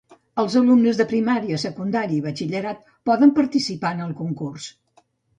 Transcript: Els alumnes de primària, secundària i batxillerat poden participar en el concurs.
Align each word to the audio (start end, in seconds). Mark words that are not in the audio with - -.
Els 0.43 0.53
alumnes 0.59 0.99
de 1.01 1.05
primària, 1.09 1.59
secundària 1.63 2.17
i 2.19 2.23
batxillerat 2.23 2.87
poden 3.09 3.33
participar 3.41 3.91
en 3.97 4.01
el 4.07 4.15
concurs. 4.23 4.65